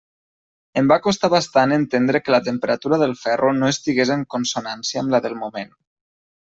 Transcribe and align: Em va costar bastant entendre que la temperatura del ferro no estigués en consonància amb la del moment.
Em 0.81 0.87
va 0.91 0.95
costar 1.07 1.29
bastant 1.33 1.75
entendre 1.77 2.23
que 2.25 2.35
la 2.37 2.41
temperatura 2.49 3.01
del 3.05 3.15
ferro 3.27 3.55
no 3.61 3.73
estigués 3.77 4.17
en 4.19 4.29
consonància 4.37 5.05
amb 5.07 5.17
la 5.17 5.23
del 5.29 5.43
moment. 5.45 5.77